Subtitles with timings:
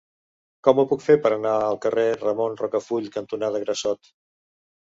[0.67, 4.15] Com ho puc fer per anar al carrer Ramon Rocafull cantonada Grassot?